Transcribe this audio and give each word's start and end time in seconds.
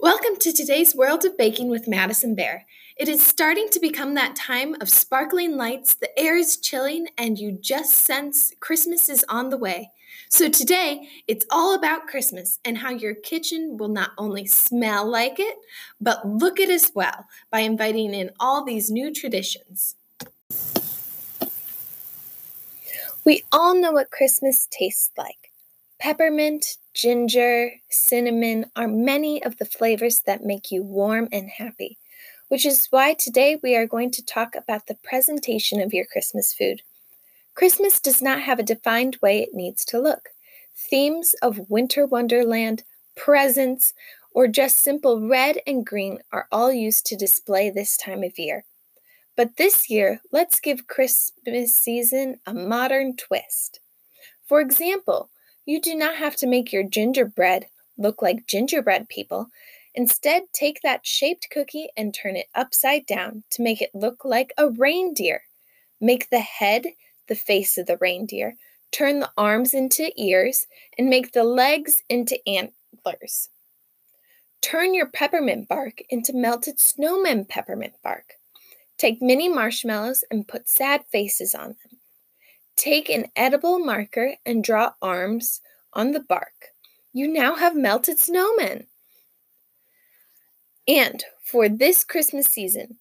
Welcome 0.00 0.36
to 0.36 0.52
today's 0.52 0.94
World 0.94 1.24
of 1.24 1.36
Baking 1.36 1.70
with 1.70 1.88
Madison 1.88 2.36
Bear. 2.36 2.66
It 2.96 3.08
is 3.08 3.20
starting 3.20 3.68
to 3.70 3.80
become 3.80 4.14
that 4.14 4.36
time 4.36 4.76
of 4.80 4.88
sparkling 4.88 5.56
lights, 5.56 5.94
the 5.94 6.16
air 6.16 6.36
is 6.36 6.56
chilling, 6.56 7.08
and 7.18 7.36
you 7.36 7.50
just 7.50 7.90
sense 7.90 8.52
Christmas 8.60 9.08
is 9.08 9.24
on 9.28 9.50
the 9.50 9.56
way. 9.56 9.90
So 10.28 10.48
today, 10.48 11.08
it's 11.26 11.44
all 11.50 11.74
about 11.74 12.06
Christmas 12.06 12.60
and 12.64 12.78
how 12.78 12.90
your 12.90 13.16
kitchen 13.16 13.76
will 13.76 13.88
not 13.88 14.12
only 14.18 14.46
smell 14.46 15.04
like 15.04 15.40
it, 15.40 15.56
but 16.00 16.24
look 16.24 16.60
it 16.60 16.70
as 16.70 16.92
well 16.94 17.26
by 17.50 17.60
inviting 17.60 18.14
in 18.14 18.30
all 18.38 18.64
these 18.64 18.92
new 18.92 19.12
traditions. 19.12 19.96
We 23.24 23.42
all 23.50 23.74
know 23.74 23.90
what 23.90 24.12
Christmas 24.12 24.68
tastes 24.70 25.10
like. 25.18 25.47
Peppermint, 25.98 26.76
ginger, 26.94 27.72
cinnamon 27.90 28.70
are 28.76 28.86
many 28.86 29.42
of 29.42 29.56
the 29.58 29.64
flavors 29.64 30.20
that 30.26 30.44
make 30.44 30.70
you 30.70 30.80
warm 30.80 31.28
and 31.32 31.50
happy, 31.50 31.98
which 32.46 32.64
is 32.64 32.86
why 32.90 33.14
today 33.14 33.58
we 33.64 33.74
are 33.74 33.86
going 33.86 34.12
to 34.12 34.24
talk 34.24 34.54
about 34.54 34.86
the 34.86 34.98
presentation 35.02 35.80
of 35.80 35.92
your 35.92 36.06
Christmas 36.06 36.52
food. 36.52 36.82
Christmas 37.56 37.98
does 37.98 38.22
not 38.22 38.42
have 38.42 38.60
a 38.60 38.62
defined 38.62 39.18
way 39.20 39.40
it 39.40 39.54
needs 39.54 39.84
to 39.86 39.98
look. 39.98 40.28
Themes 40.76 41.34
of 41.42 41.68
winter 41.68 42.06
wonderland, 42.06 42.84
presents, 43.16 43.92
or 44.32 44.46
just 44.46 44.78
simple 44.78 45.28
red 45.28 45.58
and 45.66 45.84
green 45.84 46.20
are 46.30 46.46
all 46.52 46.72
used 46.72 47.06
to 47.06 47.16
display 47.16 47.70
this 47.70 47.96
time 47.96 48.22
of 48.22 48.38
year. 48.38 48.64
But 49.36 49.56
this 49.56 49.90
year, 49.90 50.20
let's 50.30 50.60
give 50.60 50.86
Christmas 50.86 51.74
season 51.74 52.38
a 52.46 52.54
modern 52.54 53.16
twist. 53.16 53.80
For 54.46 54.60
example, 54.60 55.30
you 55.68 55.82
do 55.82 55.94
not 55.94 56.16
have 56.16 56.34
to 56.34 56.46
make 56.46 56.72
your 56.72 56.82
gingerbread 56.82 57.66
look 57.98 58.22
like 58.22 58.46
gingerbread 58.46 59.06
people. 59.10 59.48
Instead, 59.94 60.44
take 60.54 60.80
that 60.80 61.04
shaped 61.04 61.50
cookie 61.52 61.90
and 61.94 62.14
turn 62.14 62.36
it 62.36 62.46
upside 62.54 63.04
down 63.04 63.44
to 63.50 63.60
make 63.60 63.82
it 63.82 63.94
look 63.94 64.24
like 64.24 64.54
a 64.56 64.70
reindeer. 64.70 65.42
Make 66.00 66.30
the 66.30 66.40
head 66.40 66.86
the 67.28 67.34
face 67.34 67.76
of 67.76 67.84
the 67.84 67.98
reindeer, 67.98 68.56
turn 68.90 69.20
the 69.20 69.30
arms 69.36 69.74
into 69.74 70.10
ears, 70.16 70.66
and 70.96 71.10
make 71.10 71.32
the 71.32 71.44
legs 71.44 72.02
into 72.08 72.38
antlers. 72.48 73.50
Turn 74.62 74.94
your 74.94 75.10
peppermint 75.10 75.68
bark 75.68 75.98
into 76.08 76.32
melted 76.32 76.80
snowman 76.80 77.44
peppermint 77.44 77.92
bark. 78.02 78.36
Take 78.96 79.20
mini 79.20 79.50
marshmallows 79.50 80.24
and 80.30 80.48
put 80.48 80.66
sad 80.66 81.04
faces 81.12 81.54
on 81.54 81.68
them. 81.68 81.87
Take 82.78 83.10
an 83.10 83.26
edible 83.34 83.80
marker 83.80 84.36
and 84.46 84.62
draw 84.62 84.92
arms 85.02 85.60
on 85.92 86.12
the 86.12 86.20
bark. 86.20 86.68
You 87.12 87.26
now 87.26 87.56
have 87.56 87.74
melted 87.74 88.18
snowmen. 88.18 88.86
And 90.86 91.24
for 91.42 91.68
this 91.68 92.04
Christmas 92.04 92.46
season, 92.46 92.98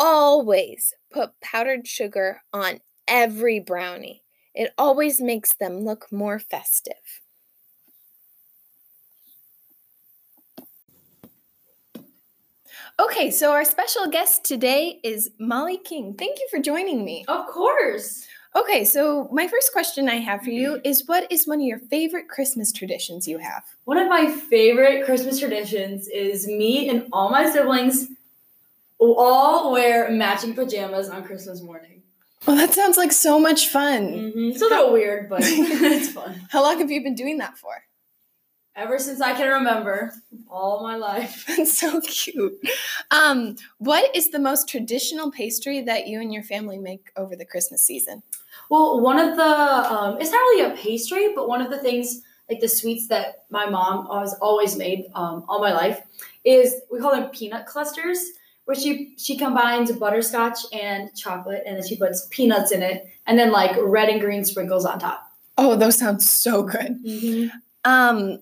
always 0.00 0.94
put 1.12 1.40
powdered 1.40 1.86
sugar 1.86 2.42
on 2.52 2.80
every 3.06 3.60
brownie. 3.60 4.24
It 4.52 4.72
always 4.76 5.20
makes 5.20 5.52
them 5.52 5.84
look 5.84 6.10
more 6.10 6.40
festive. 6.40 6.94
Okay, 12.98 13.30
so 13.30 13.52
our 13.52 13.64
special 13.64 14.08
guest 14.08 14.44
today 14.44 14.98
is 15.04 15.30
Molly 15.38 15.78
King. 15.78 16.14
Thank 16.18 16.40
you 16.40 16.48
for 16.50 16.58
joining 16.58 17.04
me. 17.04 17.24
Of 17.28 17.46
course. 17.46 18.26
Okay, 18.54 18.84
so 18.84 19.28
my 19.30 19.46
first 19.46 19.72
question 19.72 20.08
I 20.08 20.16
have 20.16 20.42
for 20.42 20.50
you 20.50 20.80
is 20.84 21.06
what 21.06 21.30
is 21.30 21.46
one 21.46 21.60
of 21.60 21.66
your 21.66 21.78
favorite 21.78 22.28
Christmas 22.28 22.72
traditions 22.72 23.28
you 23.28 23.38
have? 23.38 23.62
One 23.84 23.96
of 23.96 24.08
my 24.08 24.28
favorite 24.28 25.04
Christmas 25.04 25.38
traditions 25.38 26.08
is 26.08 26.48
me 26.48 26.88
and 26.88 27.06
all 27.12 27.30
my 27.30 27.48
siblings 27.48 28.08
all 28.98 29.72
wear 29.72 30.10
matching 30.10 30.54
pajamas 30.54 31.08
on 31.08 31.24
Christmas 31.24 31.62
morning. 31.62 32.02
Well, 32.46 32.56
that 32.56 32.72
sounds 32.72 32.96
like 32.96 33.12
so 33.12 33.38
much 33.38 33.68
fun. 33.68 34.08
Mm-hmm. 34.08 34.50
It's 34.50 34.62
a 34.62 34.66
little 34.66 34.92
weird, 34.92 35.28
but 35.28 35.40
it's 35.44 36.10
fun. 36.10 36.40
How 36.50 36.62
long 36.62 36.78
have 36.78 36.90
you 36.90 37.02
been 37.02 37.14
doing 37.14 37.38
that 37.38 37.56
for? 37.56 37.84
Ever 38.76 38.98
since 38.98 39.20
I 39.20 39.34
can 39.34 39.48
remember, 39.48 40.14
all 40.48 40.82
my 40.82 40.96
life. 40.96 41.44
That's 41.56 41.76
so 41.78 42.00
cute. 42.00 42.58
Um, 43.10 43.56
what 43.78 44.14
is 44.14 44.30
the 44.30 44.38
most 44.38 44.68
traditional 44.68 45.30
pastry 45.30 45.82
that 45.82 46.06
you 46.06 46.20
and 46.20 46.32
your 46.32 46.42
family 46.42 46.78
make 46.78 47.10
over 47.16 47.36
the 47.36 47.44
Christmas 47.44 47.82
season? 47.82 48.22
Well, 48.70 49.00
one 49.00 49.18
of 49.18 49.36
the 49.36 49.42
um, 49.44 50.18
it's 50.20 50.30
not 50.30 50.38
really 50.38 50.72
a 50.72 50.76
pastry, 50.76 51.34
but 51.34 51.48
one 51.48 51.60
of 51.60 51.70
the 51.70 51.78
things 51.78 52.22
like 52.48 52.60
the 52.60 52.68
sweets 52.68 53.08
that 53.08 53.44
my 53.50 53.68
mom 53.68 54.06
has 54.20 54.34
always 54.34 54.76
made 54.76 55.06
um, 55.14 55.44
all 55.48 55.60
my 55.60 55.72
life 55.72 56.00
is 56.44 56.76
we 56.90 57.00
call 57.00 57.10
them 57.10 57.28
peanut 57.30 57.66
clusters, 57.66 58.18
where 58.64 58.76
she 58.76 59.14
she 59.18 59.36
combines 59.36 59.90
butterscotch 59.90 60.60
and 60.72 61.14
chocolate, 61.16 61.64
and 61.66 61.76
then 61.76 61.86
she 61.86 61.96
puts 61.96 62.28
peanuts 62.30 62.70
in 62.70 62.80
it, 62.80 63.08
and 63.26 63.36
then 63.36 63.50
like 63.50 63.76
red 63.82 64.08
and 64.08 64.20
green 64.20 64.44
sprinkles 64.44 64.86
on 64.86 65.00
top. 65.00 65.26
Oh, 65.58 65.74
those 65.74 65.98
sound 65.98 66.22
so 66.22 66.62
good. 66.62 66.96
Mm-hmm. 67.04 67.48
Um, 67.84 68.38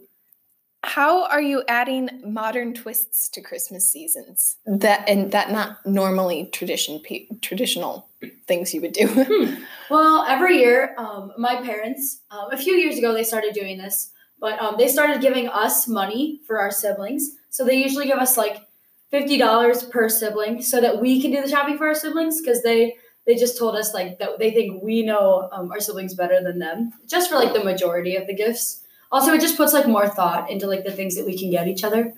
how 0.89 1.27
are 1.27 1.41
you 1.41 1.63
adding 1.69 2.09
modern 2.25 2.73
twists 2.73 3.29
to 3.29 3.43
Christmas 3.43 3.89
seasons 3.89 4.57
that 4.65 5.07
and 5.07 5.31
that 5.33 5.51
not 5.51 5.85
normally 5.85 6.47
tradition 6.47 7.03
traditional 7.43 8.09
things 8.47 8.73
you 8.73 8.81
would 8.81 8.95
do? 8.95 9.07
hmm. 9.07 9.63
Well, 9.91 10.25
every 10.27 10.59
year, 10.59 10.95
um, 10.99 11.33
my 11.37 11.63
parents 11.63 12.21
um, 12.31 12.51
a 12.53 12.57
few 12.57 12.75
years 12.75 12.99
ago 12.99 13.13
they 13.13 13.25
started 13.25 13.53
doing 13.55 13.79
this, 13.79 14.13
but 14.41 14.61
um, 14.61 14.77
they 14.79 14.89
started 14.89 15.21
giving 15.21 15.49
us 15.49 15.87
money 15.87 16.41
for 16.47 16.59
our 16.59 16.71
siblings. 16.71 17.31
So 17.51 17.65
they 17.65 17.77
usually 17.77 18.07
give 18.07 18.19
us 18.19 18.37
like 18.37 18.67
fifty 19.11 19.37
dollars 19.37 19.83
per 19.83 20.09
sibling, 20.09 20.63
so 20.63 20.81
that 20.81 21.01
we 21.01 21.21
can 21.21 21.31
do 21.31 21.43
the 21.43 21.49
shopping 21.49 21.77
for 21.77 21.87
our 21.87 21.95
siblings 21.95 22.41
because 22.41 22.63
they 22.63 22.97
they 23.27 23.35
just 23.35 23.59
told 23.59 23.77
us 23.77 23.93
like 23.93 24.19
that 24.21 24.39
they 24.39 24.51
think 24.51 24.83
we 24.83 25.03
know 25.03 25.51
um, 25.53 25.71
our 25.71 25.81
siblings 25.81 26.15
better 26.15 26.43
than 26.43 26.59
them, 26.59 26.93
just 27.07 27.29
for 27.29 27.37
like 27.37 27.53
the 27.53 27.63
majority 27.63 28.17
of 28.17 28.27
the 28.27 28.35
gifts 28.35 28.85
also 29.11 29.33
it 29.33 29.41
just 29.41 29.57
puts 29.57 29.73
like 29.73 29.87
more 29.87 30.09
thought 30.09 30.51
into 30.51 30.67
like 30.67 30.85
the 30.85 30.93
things 30.93 31.17
that 31.17 31.27
we 31.27 31.39
can 31.39 31.51
get 31.51 31.69
each 31.69 31.85
other. 31.85 32.13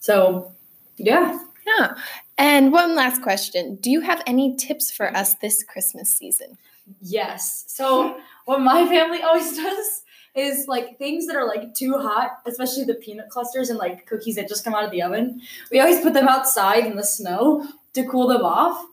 So 0.00 0.52
yeah. 0.96 1.38
Yeah. 1.66 1.94
And 2.38 2.72
one 2.72 2.96
last 2.96 3.22
question. 3.22 3.76
Do 3.76 3.90
you 3.90 4.00
have 4.00 4.22
any 4.26 4.56
tips 4.56 4.90
for 4.90 5.14
us 5.16 5.34
this 5.34 5.62
christmas 5.62 6.10
season? 6.10 6.58
Yes. 7.00 7.64
So 7.68 8.16
what 8.44 8.60
my 8.60 8.86
family 8.86 9.22
always 9.22 9.56
does 9.56 10.02
is 10.34 10.66
like 10.66 10.98
things 10.98 11.26
that 11.26 11.36
are 11.36 11.46
like 11.46 11.74
too 11.74 11.92
hot 11.92 12.38
especially 12.46 12.84
the 12.84 12.94
peanut 12.94 13.28
clusters 13.28 13.68
and 13.68 13.78
like 13.78 14.06
cookies 14.06 14.36
that 14.36 14.48
just 14.48 14.64
come 14.64 14.74
out 14.74 14.82
of 14.82 14.90
the 14.90 15.02
oven 15.02 15.38
we 15.70 15.78
always 15.78 16.00
put 16.00 16.14
them 16.14 16.26
outside 16.26 16.86
in 16.86 16.96
the 16.96 17.04
snow 17.04 17.68
to 17.92 18.06
cool 18.08 18.26
them 18.26 18.42
off. 18.42 18.84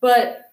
But 0.00 0.50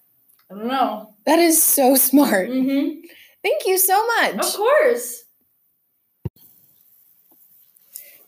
i 0.50 0.56
don't 0.56 0.68
know. 0.68 1.14
That 1.26 1.40
is 1.40 1.62
so 1.62 1.96
smart. 1.96 2.50
Mm-hmm. 2.50 3.02
thank 3.44 3.66
you 3.66 3.78
so 3.78 4.06
much. 4.08 4.46
Of 4.46 4.54
course 4.54 5.24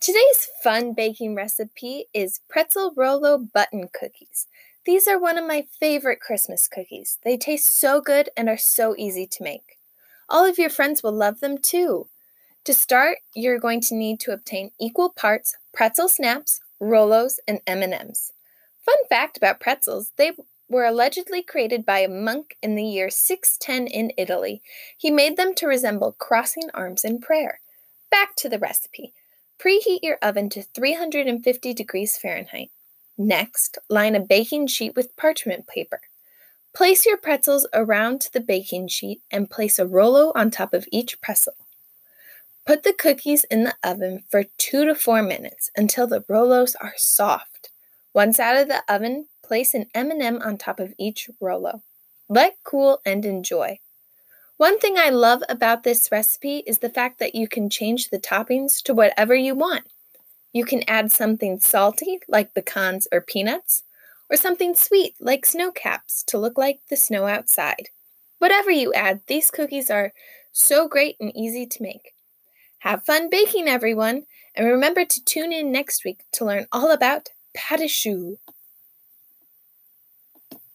Today's 0.01 0.49
fun 0.63 0.93
baking 0.93 1.35
recipe 1.35 2.05
is 2.11 2.41
pretzel 2.49 2.91
Rolo 2.97 3.37
button 3.37 3.87
cookies. 3.93 4.47
These 4.83 5.07
are 5.07 5.19
one 5.19 5.37
of 5.37 5.45
my 5.45 5.67
favorite 5.79 6.19
Christmas 6.19 6.67
cookies. 6.67 7.19
They 7.23 7.37
taste 7.37 7.79
so 7.79 8.01
good 8.01 8.31
and 8.35 8.49
are 8.49 8.57
so 8.57 8.95
easy 8.97 9.27
to 9.27 9.43
make. 9.43 9.77
All 10.27 10.43
of 10.43 10.57
your 10.57 10.71
friends 10.71 11.03
will 11.03 11.11
love 11.11 11.39
them 11.39 11.59
too. 11.59 12.07
To 12.63 12.73
start, 12.73 13.19
you're 13.35 13.59
going 13.59 13.79
to 13.81 13.95
need 13.95 14.19
to 14.21 14.31
obtain 14.31 14.71
equal 14.79 15.11
parts 15.11 15.55
pretzel 15.71 16.09
snaps, 16.09 16.61
Rolos, 16.81 17.35
and 17.47 17.59
M&Ms. 17.67 18.33
Fun 18.83 19.07
fact 19.07 19.37
about 19.37 19.59
pretzels, 19.59 20.13
they 20.17 20.31
were 20.67 20.85
allegedly 20.85 21.43
created 21.43 21.85
by 21.85 21.99
a 21.99 22.09
monk 22.09 22.57
in 22.63 22.73
the 22.73 22.83
year 22.83 23.11
610 23.11 23.85
in 23.85 24.11
Italy. 24.17 24.63
He 24.97 25.11
made 25.11 25.37
them 25.37 25.53
to 25.53 25.67
resemble 25.67 26.15
crossing 26.17 26.71
arms 26.73 27.03
in 27.03 27.19
prayer. 27.19 27.59
Back 28.09 28.35
to 28.37 28.49
the 28.49 28.57
recipe. 28.57 29.13
Preheat 29.61 29.99
your 30.01 30.17
oven 30.23 30.49
to 30.49 30.63
350 30.63 31.73
degrees 31.75 32.17
Fahrenheit. 32.17 32.71
Next, 33.15 33.77
line 33.89 34.15
a 34.15 34.19
baking 34.19 34.65
sheet 34.65 34.95
with 34.95 35.15
parchment 35.15 35.67
paper. 35.67 36.01
Place 36.73 37.05
your 37.05 37.17
pretzels 37.17 37.67
around 37.71 38.29
the 38.33 38.39
baking 38.39 38.87
sheet 38.87 39.21
and 39.29 39.51
place 39.51 39.77
a 39.77 39.85
Rolo 39.85 40.31
on 40.33 40.49
top 40.49 40.73
of 40.73 40.87
each 40.91 41.21
pretzel. 41.21 41.53
Put 42.65 42.81
the 42.81 42.93
cookies 42.93 43.43
in 43.51 43.63
the 43.63 43.75
oven 43.83 44.23
for 44.31 44.45
2 44.57 44.85
to 44.85 44.95
4 44.95 45.21
minutes 45.21 45.69
until 45.75 46.07
the 46.07 46.21
Rolos 46.21 46.73
are 46.81 46.93
soft. 46.97 47.69
Once 48.15 48.39
out 48.39 48.59
of 48.59 48.67
the 48.67 48.83
oven, 48.89 49.27
place 49.43 49.75
an 49.75 49.85
M&M 49.93 50.41
on 50.41 50.57
top 50.57 50.79
of 50.79 50.95
each 50.97 51.29
Rolo. 51.39 51.83
Let 52.27 52.57
cool 52.63 52.99
and 53.05 53.25
enjoy. 53.25 53.79
One 54.61 54.77
thing 54.77 54.95
I 54.95 55.09
love 55.09 55.41
about 55.49 55.81
this 55.81 56.11
recipe 56.11 56.61
is 56.67 56.77
the 56.77 56.89
fact 56.91 57.17
that 57.17 57.33
you 57.33 57.47
can 57.47 57.67
change 57.67 58.09
the 58.09 58.19
toppings 58.19 58.79
to 58.83 58.93
whatever 58.93 59.33
you 59.33 59.55
want. 59.55 59.85
You 60.53 60.65
can 60.65 60.87
add 60.87 61.11
something 61.11 61.59
salty, 61.59 62.19
like 62.27 62.53
pecans 62.53 63.07
or 63.11 63.21
peanuts, 63.21 63.81
or 64.29 64.37
something 64.37 64.75
sweet, 64.75 65.15
like 65.19 65.47
snow 65.47 65.71
caps, 65.71 66.21
to 66.27 66.37
look 66.37 66.59
like 66.59 66.79
the 66.91 66.95
snow 66.95 67.25
outside. 67.25 67.89
Whatever 68.37 68.69
you 68.69 68.93
add, 68.93 69.21
these 69.25 69.49
cookies 69.49 69.89
are 69.89 70.13
so 70.51 70.87
great 70.87 71.15
and 71.19 71.35
easy 71.35 71.65
to 71.65 71.81
make. 71.81 72.13
Have 72.81 73.03
fun 73.03 73.31
baking, 73.31 73.67
everyone, 73.67 74.27
and 74.53 74.67
remember 74.67 75.05
to 75.05 75.25
tune 75.25 75.51
in 75.51 75.71
next 75.71 76.05
week 76.05 76.19
to 76.33 76.45
learn 76.45 76.67
all 76.71 76.91
about 76.91 77.29
pâte. 77.57 78.37